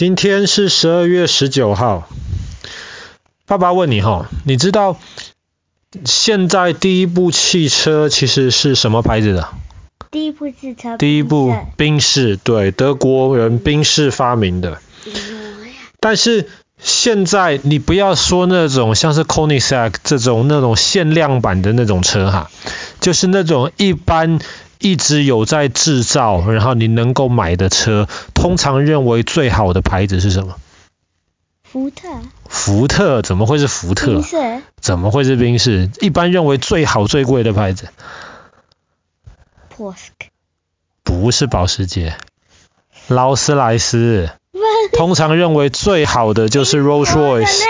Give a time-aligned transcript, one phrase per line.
[0.00, 2.08] 今天是十二月十九号。
[3.44, 4.98] 爸爸问你哈，你知道
[6.06, 9.48] 现在第一部汽车其实是什么牌子的？
[10.10, 10.96] 第一部汽车。
[10.96, 14.78] 第一部宾士，对，德国人宾士发明的。
[16.00, 16.48] 但是
[16.78, 22.50] 现在你不要说那种像是 Koenigsegg 这种那种限量版的那种车哈，
[23.00, 24.38] 就是那种一般。
[24.80, 30.56] 一直有在制造，然后你能够买的车，通常认为最好的牌子是什么？
[31.62, 32.08] 福特。
[32.48, 33.22] 福特？
[33.22, 34.14] 怎么会是福特？
[34.14, 34.62] 宾士。
[34.80, 35.90] 怎么会是宾士？
[36.00, 37.90] 一般认为最好最贵的牌子。
[39.68, 40.10] 波斯。
[41.04, 42.16] 不是保时捷。
[43.06, 44.30] 劳斯莱斯。
[44.96, 47.62] 通常认为最好的就是 Rolls Royce。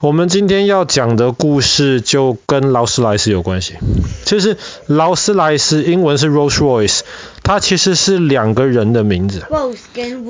[0.00, 3.74] 我们今天要讲的故事就跟劳斯莱斯有关系。
[4.24, 7.00] 其实劳斯莱斯英文是 Rolls Royce，
[7.42, 9.42] 它其实是两个人的名字。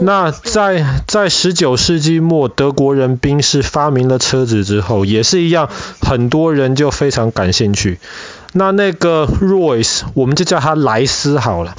[0.00, 5.68] 那在在十九世纪末，德国人宾士发明了车子之后，也是一样，
[6.00, 7.98] 很多人就非常感兴趣。
[8.56, 11.74] 那那个 Royce，我们就叫他莱斯好了。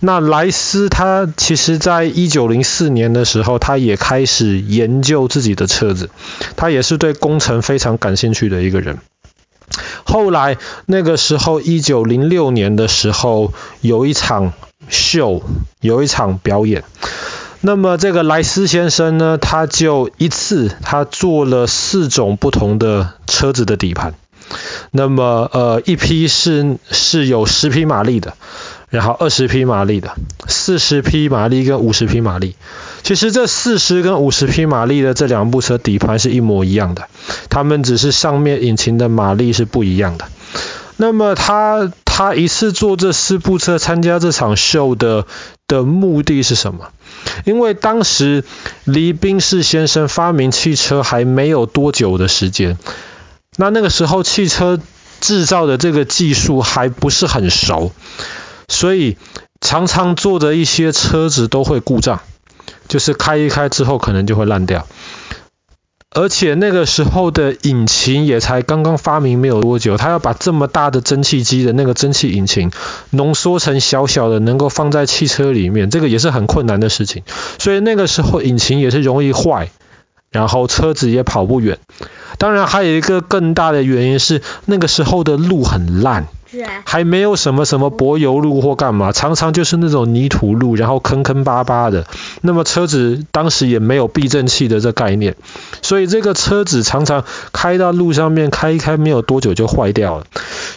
[0.00, 6.08] 那莱斯他其实在一九零四年的时候，他也开始研究自己的车子，
[6.56, 8.98] 他也是对工程非常感兴趣的一个人。
[10.04, 14.54] 后来那个时候，一九零六年的时候，有一场
[14.88, 15.42] 秀，
[15.80, 16.84] 有一场表演。
[17.60, 24.14] 那么这个莱斯先生呢，他就一次他做了四种不同的车子的底盘。
[24.90, 28.34] 那么，呃，一匹是是有十匹马力的，
[28.88, 30.14] 然后二十匹马力的，
[30.46, 32.54] 四十匹马力跟五十匹马力。
[33.02, 37.08] 其实这四十跟五十匹马力的这两部车底盘是一模一样的，
[37.50, 40.26] 它们只是上面引擎的马力是不一样的。
[40.96, 45.26] 那么他他一次坐这四部车参加这场秀的
[45.66, 46.90] 的目的是什么？
[47.44, 48.44] 因为当时
[48.84, 52.78] 离宾士先生发明汽车还没有多久的时间。
[53.56, 54.80] 那那个时候汽车
[55.20, 57.92] 制造的这个技术还不是很熟，
[58.68, 59.16] 所以
[59.60, 62.20] 常常做的一些车子都会故障，
[62.88, 64.86] 就是开一开之后可能就会烂掉。
[66.16, 72.70] 而且那个时候的引擎也才刚刚发明没有多久，他要把这么大的蒸汽机的那个蒸汽引擎
[73.10, 77.24] 浓缩成小小的能够放在汽车里面，这个也是很困难的事情。
[77.58, 79.70] 所以那个时候引擎也是容易坏，
[80.34, 81.78] 然后车子也跑不远。
[82.38, 86.26] 当然，还有一个更大的原因是，那个时候的路很烂。
[86.84, 92.06] 还没有什么什么柏油路或干嘛，常常就是那种泥土路，然后坑坑巴巴的。
[92.42, 95.34] 那么车子当时也没有避震器的这概念，
[95.82, 100.26] 所以这个车子常常开到路上面开一开，没有多久就坏掉了。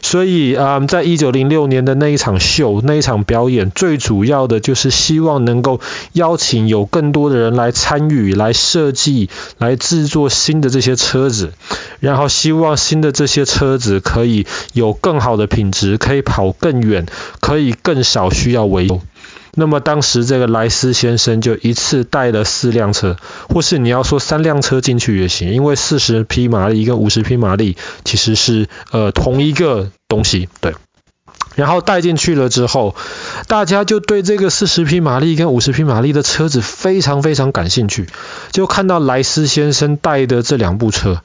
[0.01, 5.79] 所以、嗯，在一九零六年的那一场秀，那一场表演，最主要的就是希望能够
[6.13, 11.53] 邀请有更多的人来参与，来设计，来制作新的这些车子，
[11.99, 15.67] 然后希望新的这些车子可以有更好的品。
[15.71, 17.05] 质可以跑更远，
[17.41, 19.01] 可以更少需要维修。
[19.59, 23.17] 那么当时这个莱斯先生就一次带了四辆车，
[23.49, 27.75] 或是你要说三辆车进去也行，因为四十匹马力跟五十匹马力
[28.05, 30.75] 其实是呃同一个东西，对。
[31.55, 32.95] 然后带进去了之后，
[33.47, 38.07] 大家就对这个四十匹马力跟五十匹马力的车子非常非常感兴趣，
[38.51, 41.23] 就看到莱斯先生带的这两部车，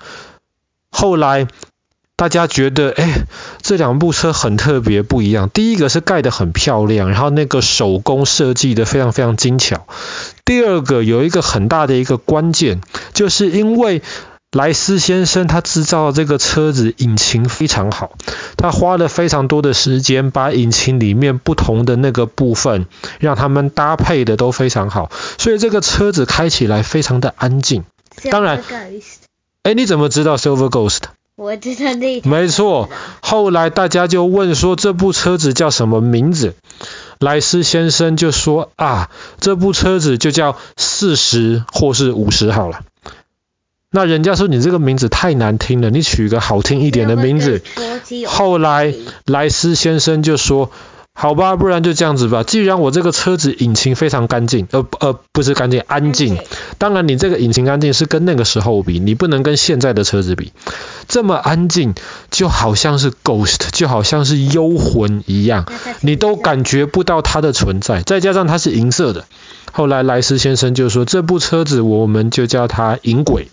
[0.91, 1.49] 后来。
[2.17, 3.25] 大家觉得，哎，
[3.63, 5.51] 这两部车很特别，不一样。
[5.51, 9.87] 第一个是盖得很漂亮，然后那个手工设计得非常非常精巧。
[10.45, 12.81] 第二个有一个很大的一个关键，
[13.13, 14.03] 就是因为
[14.53, 18.13] 莱斯先生他制造这个车子引擎非常好，
[18.57, 22.87] 他花了非常多的时间把引擎里面不同的那个部分
[23.19, 27.85] 让他们搭配的都非常好，所以这个车子开起来非常的安静。
[28.31, 28.63] 当然，
[29.63, 31.01] 哎，你怎么知道 Silver Ghost？
[31.43, 32.89] 我知道那没错，
[33.21, 36.55] 后来大家就问说这部车子叫什么名字？
[37.19, 39.11] 莱斯先生就说啊，
[39.41, 42.83] 这部车子就叫四十或是五十好了。
[43.91, 47.61] 那人家说你这个名字太难听了，你取一个好听一点的名字。
[48.27, 48.95] 后来
[49.27, 50.71] 莱斯先生就说。
[51.15, 52.43] 好吧，不然就这样子吧。
[52.43, 56.39] 既然我这个车子引擎非常干净，呃呃，不是干净，安静。
[56.79, 60.53] 当然，你这个引擎干净是跟那个时候比，你不能跟现在的车子比。
[61.09, 61.95] 这么安静，
[62.31, 65.67] 就好像是 ghost，就好像是幽魂一样，
[66.01, 68.01] 你都感觉不到它的存在。
[68.01, 69.27] 再加上它是银色的，
[69.71, 73.49] 后来莱斯先生就说，这部车子我们就叫它银鬼，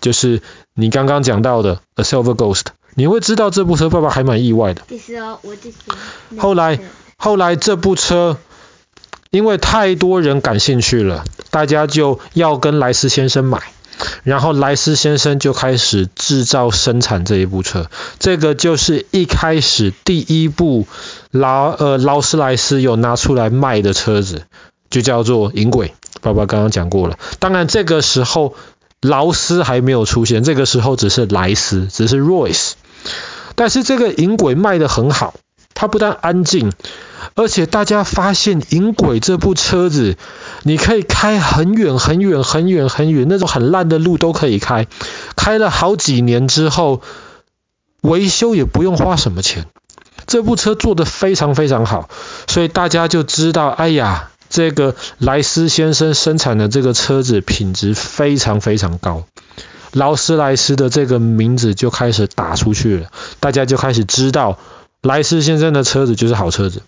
[0.00, 0.40] 就是
[0.74, 2.66] 你刚刚讲到的 a silver ghost。
[2.98, 4.82] 你会知道这部车，爸爸还蛮意外的。
[6.38, 6.80] 后来，
[7.18, 8.38] 后来这部车，
[9.30, 13.62] 因为太多人感兴趣了，大家就要跟莱斯先生买。
[14.24, 20.86] 然后莱斯先生就开始制造生产这一部车，这个就是一开始第一部
[21.30, 24.42] 劳呃劳斯莱斯有拿出来卖的车子，
[24.90, 25.94] 就叫做银轨。
[26.20, 28.54] 爸爸刚刚讲过了，当然这个时候
[29.00, 32.72] 劳斯还没有出现，这个时候只是莱斯，只是 Royce。
[33.54, 35.34] 但是这个银轨卖得很好，
[35.74, 36.72] 它不但安静。
[37.34, 40.16] 而且大家发现银轨这部车子，
[40.62, 44.86] 你可以开很远很远很远很远，那种很烂的路都可以开。
[45.34, 47.02] 开了好几年之后，
[48.00, 49.66] 维修也不用花什么钱。
[50.26, 52.08] 这部车做得非常非常好，
[52.46, 59.24] 所以大家就知道，哎呀，这个莱斯先生生产的这个车子品质非常非常高。
[59.92, 63.10] 劳斯莱斯的这个名字就开始打出去了，
[63.40, 64.58] 大家就开始知道
[65.02, 66.82] 莱斯先生的车子就是好车子。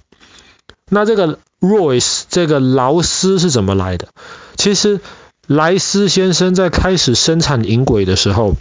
[0.91, 4.09] 那这个 Royce 这个劳斯是怎么来的？
[4.57, 5.01] 其实
[5.47, 8.57] 莱斯先生在开始生产银轨的时候，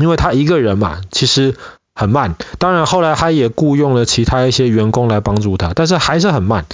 [0.00, 1.54] 因为他一个人嘛，其实
[1.94, 2.36] 很慢。
[2.58, 6.64] 当然后来他也雇佣了其他一些员工来帮助他，但是还是很慢。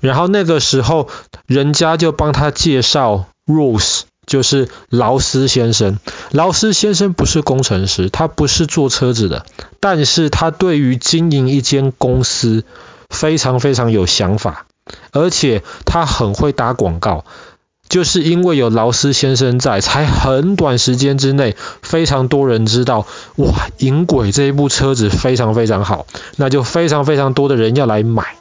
[0.00, 1.08] 然后那个时候，
[1.46, 5.98] 人家就帮他介绍 Royce，就是劳斯先生。
[6.30, 9.46] 劳斯先生不是工程师，他不是做车子的，
[9.80, 12.64] 但是他对于经营一间公司。
[13.08, 14.66] 非常非常有想法，
[15.12, 17.24] 而且他很会打广告，
[17.88, 23.06] 就是因为有劳斯先生在，才很短时间之内，非常多人知道，
[23.36, 28.35] 哇，银轨这一部车子非常非常好，那就非常非常多的人要来买，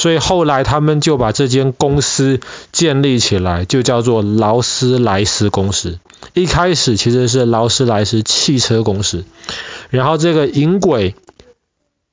[0.00, 2.40] 所以后来他们就把这间公司
[2.72, 5.98] 建立起来，就叫做劳斯莱斯公司。
[6.32, 9.24] 一开始其实是劳斯莱斯汽车公司，
[9.90, 11.14] 然后这个银轨。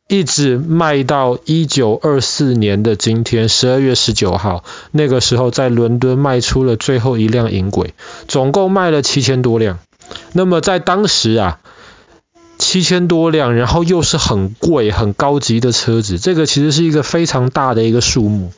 [0.09, 7.93] 一直卖到一九二四年的今天，十二月十九号，那个时候在伦敦卖出了最后一辆银轨，
[8.25, 9.79] 总共卖了七千多辆。
[10.31, 11.59] 那么在当时啊，
[12.57, 18.51] 七千多辆，然后又是很贵、很高级的车子，这个其实是一个非常大的一个数目。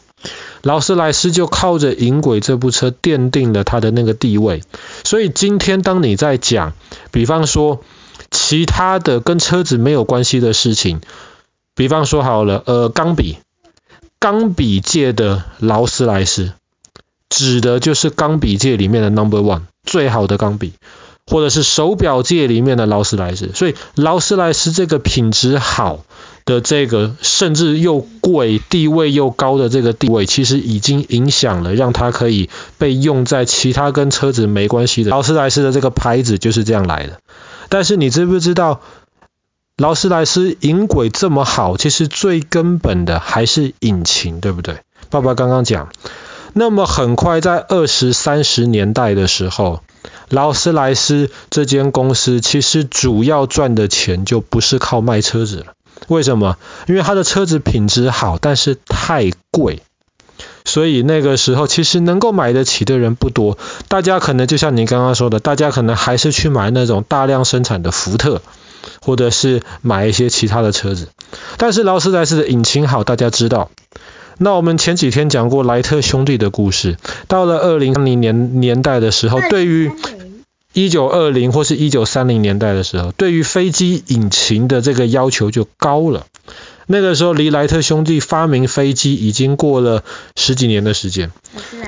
[0.61, 4.61] 劳斯莱斯就靠着银轨这部车奠定了它的那个地位。
[5.03, 6.73] 所以今天当你在讲，
[7.11, 7.81] 比方说
[8.29, 11.01] 其他的跟车子没有关系的事情。
[11.75, 13.37] 比方说好了，呃，钢笔，
[14.19, 16.51] 钢笔界的劳斯莱斯，
[17.29, 20.73] 指的就是钢笔界里面的 number one 最好的钢笔，
[21.29, 23.51] 或者是手表界里面的劳斯莱斯。
[23.53, 25.99] 所以劳斯莱斯这个品质好
[26.45, 35.11] 的这个，甚至又贵、地位又高的这个地位，其实已经影响了，让它可以被用在其他跟车子没关系的。
[35.11, 37.19] 劳斯莱斯的这个牌子就是这样来的。
[37.69, 38.81] 但是你知不知道？
[39.77, 44.79] 劳斯莱斯引轨这么好，其实最根本的还是引擎，对不对？
[45.09, 45.87] 爸爸刚刚讲，
[46.51, 49.81] 那么很快在二十三十年代的时候，
[50.29, 55.73] 劳斯莱斯这间公司其实主要赚的钱就不是靠卖车子了。
[56.07, 56.57] 为什么？
[56.87, 59.81] 因为它的车子品质好，但是太贵，
[60.65, 63.57] 所以那个时候其实能够买得起的人不多。
[63.87, 68.41] 大家可能就像你刚刚说的，大家可能还是去买那种大量生产的福特。
[69.01, 71.09] 或者是买一些其他的车子，
[71.57, 73.69] 但是劳斯莱斯的引擎好，大家知道。
[74.41, 76.97] 那我们前几天讲过莱特兄弟的故事，
[77.27, 79.92] 到了二零三零年年代的时候，对于
[80.71, 86.25] 一九二零或是一九三零年代的时候，对于飞机引擎的这个要求就高了。
[86.92, 90.04] 那个时候离莱特兄弟发明飞机已经过了
[90.35, 91.31] 十几年的时间，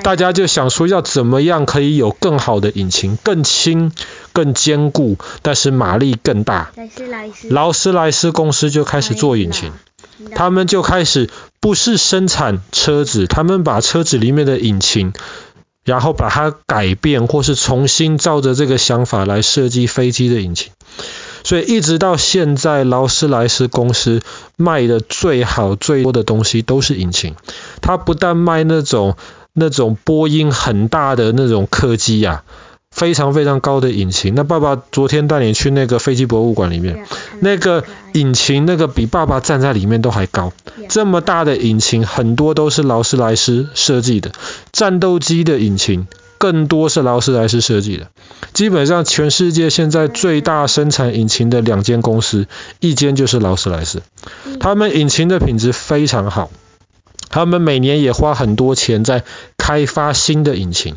[0.04, 3.90] 大家就想说要怎么样可以有更好的引擎，更轻、
[4.32, 6.70] 更坚固，但是马力更大。
[7.48, 9.72] 劳斯莱斯公司就开始做引擎，
[10.34, 11.28] 他们就开始
[11.60, 15.12] 不是生产车子，他们把车子里面的引擎，
[15.84, 20.72] 然后把它改变，或是重新照着这个想法来设计飞机的引擎。
[21.44, 24.22] 所以一直到现在，劳斯莱斯公司
[24.56, 27.34] 卖的最好最多的东西都是引擎。
[27.80, 29.16] 它不但卖那种
[29.52, 32.44] 那种波音很大的那种客机呀、
[32.92, 34.36] 非常非常高的引擎。
[34.36, 37.04] 那爸爸昨天带你去那个飞机博物馆里面，
[37.40, 37.82] 那个
[38.12, 40.52] 引擎那个比爸爸站在里面都还高。
[40.88, 44.30] 这么大的引擎很多都是劳斯莱斯设计的，
[44.70, 46.06] 战斗机的引擎。
[46.38, 48.08] 更多是劳斯莱斯设计的，
[48.52, 52.48] 基本上全世界现在最大生产引擎的两间公司，
[52.80, 54.02] 一间就是劳斯莱斯，
[54.58, 56.50] 他们引擎的品质非常好，
[57.28, 59.22] 他们每年也花很多钱在
[59.62, 60.96] 开发新的引擎，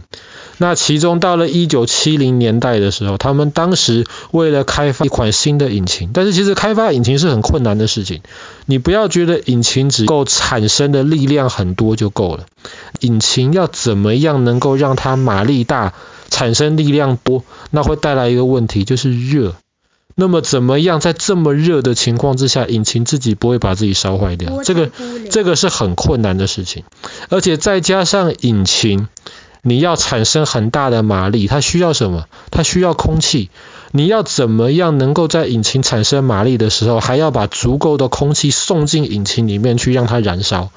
[0.58, 8.22] 那其中到了一九七零年代的时候，他们当时为了开发一款新的引擎，但是其实开发引擎是很困难的事情。
[8.66, 12.48] 你不要觉得引擎只够产生的力量很多就够了，
[13.02, 15.94] 引擎要怎么样能够让它马力大，
[16.32, 19.54] 产生力量多，那会带来一个问题，就是热。
[20.18, 24.64] 那么怎么样在这么热的情况之下，引擎自己不会把自己烧坏掉？
[24.64, 24.90] 这个
[25.36, 26.86] 这个是很困难的事情，
[27.28, 29.10] 而且再加上引擎。
[29.64, 32.28] 你要产生很大的马力，它需要什么？
[32.52, 33.50] 它需要空气。
[33.92, 40.70] 你要怎么样能够在引擎产生马力的时候，还要把足够的空气送进引擎里面去让它燃烧？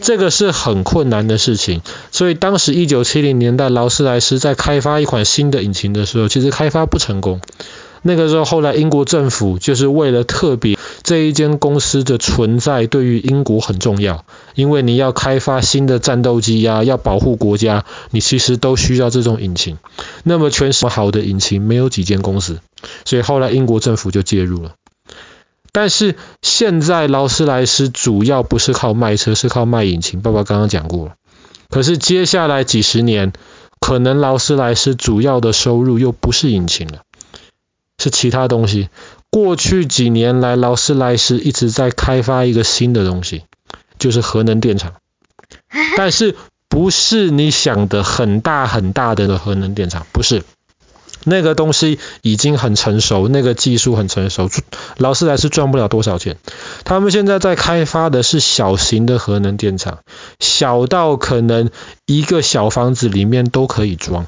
[0.00, 1.82] 这个是很困难的事情。
[2.12, 7.40] 所以当时一九七零年代劳斯莱斯在开发一款新的引擎的时候，其实开发不成功。
[8.02, 19.78] 那个时候，后来英国政府就是为了特别这一间公司的存在对于英国很重要，因为你要开发新的战斗机呀，要保护国家，你其实都需要这种引擎。
[20.24, 22.60] 那么全什么好的引擎没有几间公司，
[23.04, 24.72] 所以后来英国政府就介入了。
[25.72, 30.20] 但是现在劳斯莱斯主要不是靠卖车，是靠卖引擎。
[30.20, 31.12] 爸爸刚刚讲过了。
[31.68, 33.32] 可是接下来几十年，
[33.78, 37.02] 可能劳斯莱斯主要的收入又不是引擎了。
[38.00, 38.88] 是其他东西。
[39.30, 43.44] 过去几年来，劳斯莱斯一直在开发一个新的东西，
[44.00, 44.94] 就是核能电厂。
[45.96, 46.34] 但是
[46.68, 50.42] 不是你想的很大很大的核能电厂，不是。
[51.22, 54.48] 那个东西已经很成熟，那个技术很成熟，
[54.96, 56.38] 劳斯莱斯赚不了多少钱。
[56.84, 59.98] 他们现在在开发的是小型的核能电厂，
[60.38, 61.68] 小到可能
[62.06, 64.26] 一个小房子里面都可以装。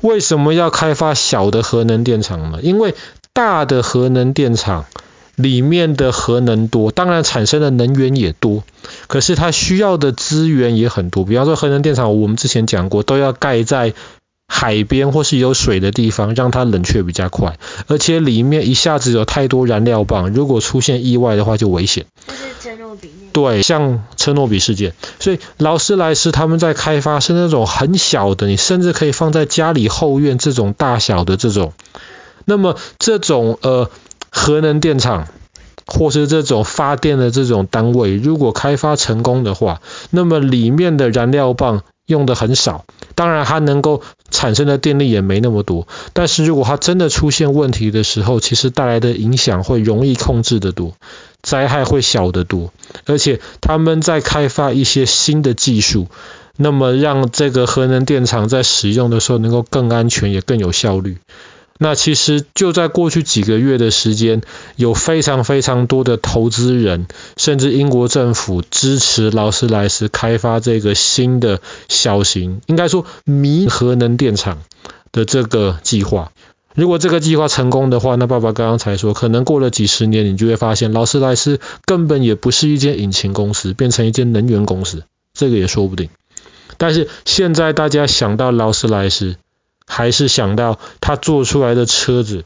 [0.00, 2.58] 为什么要开发小的核能电厂呢？
[2.62, 2.94] 因为
[3.32, 4.86] 大的核能电厂
[5.36, 8.64] 里面的核能多，当然产生的能源也多，
[9.06, 11.24] 可是它需要的资源也很多。
[11.24, 13.94] 比方说核能电厂，我们之前讲过，都要盖在
[14.48, 22.06] 海边或是有水的地方，让它冷却比较快，而且里面一下子有太多燃料棒，如果出现意外的话就危险。
[23.32, 31.72] 对，像车诺比事件，所以劳斯莱斯他们在开发是那种很小的，你甚至可以放在家里后院这种大小的这种。
[32.44, 33.90] 那么这种呃
[34.30, 35.28] 核能电厂
[35.86, 42.84] 或是这种发电的这种单位，如果开发成功的话，那么里面的燃料棒用的很少，
[43.14, 45.86] 当然它能够产生的电力也没那么多。
[46.12, 50.94] 但是如果它真的出现问题的时候，其实带来的影响会容易控制得多。
[51.42, 52.72] 灾害会小得多，
[53.06, 56.08] 而且他们在开发一些新的技术，
[56.56, 61.18] 那么让这个核能电厂在使用的时候能够更安全也更有效率。
[61.82, 64.42] 那其实就在过去几个月的时间，
[64.76, 67.06] 有非常非常多的投资人，
[67.38, 74.58] 甚至英国政府支持劳斯莱斯开发这个新的小型，应该说迷核能电厂
[75.10, 76.32] 的这个计划。
[76.74, 85.02] 如果这个计划成功的话，那爸爸刚刚才说，可能过了几十年，你就会发现劳斯莱斯根本也不是一间引擎公司，变成一间能源公司，
[85.34, 86.10] 这个也说不定。
[86.78, 89.36] 但是现在大家想到劳斯莱斯，
[89.84, 92.44] 还是想到他做出来的车子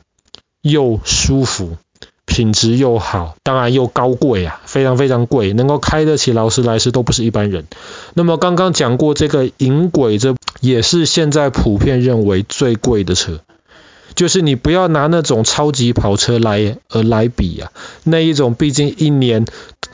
[0.62, 1.76] 又舒服，
[2.24, 7.66] 品质又好，当然又高贵啊，非常非常贵，能够开得起劳斯莱斯都不是一般人。
[8.14, 13.40] 那么刚刚讲过这个银轨，这也是现在普遍认为最贵的车。
[14.14, 17.72] 就是你不要拿那种超级跑车来呃来比啊，
[18.04, 19.44] 那一种毕竟一年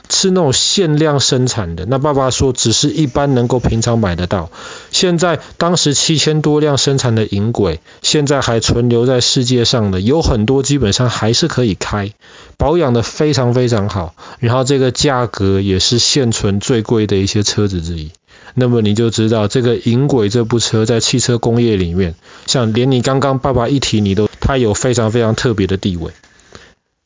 [0.09, 1.87] 是那种限量生产的。
[1.87, 4.51] 那爸爸说只是一般能够平常买得到。
[4.91, 12.13] 现在当时七千多辆生产的银轨，现在还存留在世界上的有很多，基本上还是可以开，
[12.57, 14.15] 保养的非常非常好。
[14.39, 18.11] 然后这个价格也是现存最贵的一些车子之一。
[18.55, 22.15] 那么你就知道这个银轨这部车在汽车工业里面，
[22.47, 26.13] 像连你刚刚爸爸一提，你都它有非常非常特别的地位。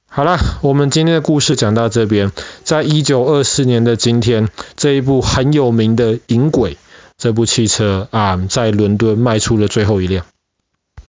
[0.07, 2.31] 好啦，我们今天的故事讲到这边，
[2.63, 6.77] 在一九二四年的今天，这一部很有名的银轨
[7.19, 10.25] 这部汽车啊，在伦敦卖出了最后一辆。